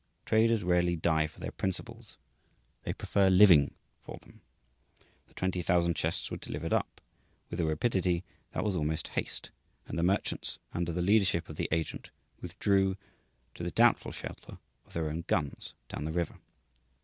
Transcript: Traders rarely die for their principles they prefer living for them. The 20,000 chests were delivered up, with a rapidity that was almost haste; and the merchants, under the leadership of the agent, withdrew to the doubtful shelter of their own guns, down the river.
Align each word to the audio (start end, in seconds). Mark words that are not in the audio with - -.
Traders 0.25 0.63
rarely 0.63 0.95
die 0.95 1.27
for 1.27 1.39
their 1.39 1.51
principles 1.51 2.17
they 2.81 2.91
prefer 2.91 3.29
living 3.29 3.75
for 3.99 4.17
them. 4.17 4.41
The 5.27 5.35
20,000 5.35 5.95
chests 5.95 6.31
were 6.31 6.37
delivered 6.37 6.73
up, 6.73 6.99
with 7.51 7.59
a 7.59 7.65
rapidity 7.67 8.23
that 8.51 8.63
was 8.63 8.75
almost 8.75 9.09
haste; 9.09 9.51
and 9.85 9.99
the 9.99 10.01
merchants, 10.01 10.57
under 10.73 10.91
the 10.91 11.03
leadership 11.03 11.49
of 11.49 11.55
the 11.57 11.69
agent, 11.71 12.09
withdrew 12.39 12.97
to 13.53 13.61
the 13.61 13.69
doubtful 13.69 14.11
shelter 14.11 14.57
of 14.87 14.93
their 14.93 15.07
own 15.07 15.23
guns, 15.27 15.75
down 15.87 16.05
the 16.05 16.11
river. 16.11 16.39